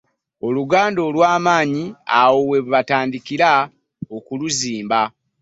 [0.47, 1.83] Oluganda olw'amaanyi
[2.19, 3.51] awo we batandikira
[4.15, 5.01] okuluzimba.